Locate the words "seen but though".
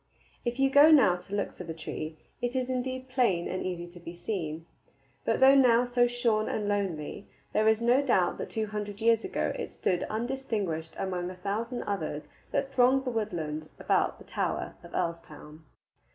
4.15-5.53